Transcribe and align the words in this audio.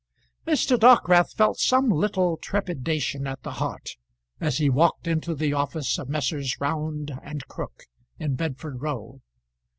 Mr. 0.47 0.79
Dockwrath 0.79 1.35
felt 1.35 1.59
some 1.59 1.91
little 1.91 2.35
trepidation 2.35 3.27
at 3.27 3.43
the 3.43 3.51
heart 3.61 3.97
as 4.39 4.57
he 4.57 4.67
walked 4.67 5.05
into 5.05 5.35
the 5.35 5.53
office 5.53 5.99
of 5.99 6.09
Messrs. 6.09 6.59
Round 6.59 7.11
and 7.21 7.47
Crook 7.47 7.83
in 8.17 8.33
Bedford 8.33 8.81
Row. 8.81 9.21